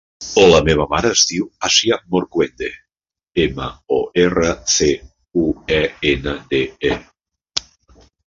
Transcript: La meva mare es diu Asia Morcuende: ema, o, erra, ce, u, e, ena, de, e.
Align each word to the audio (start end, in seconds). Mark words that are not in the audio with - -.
La 0.51 0.59
meva 0.67 0.85
mare 0.91 1.09
es 1.15 1.25
diu 1.31 1.43
Asia 1.67 1.97
Morcuende: 2.13 2.69
ema, 3.43 3.67
o, 3.99 4.01
erra, 4.23 4.49
ce, 4.77 4.89
u, 5.45 5.45
e, 5.79 5.81
ena, 6.15 6.33
de, 6.55 6.63
e. 6.93 6.97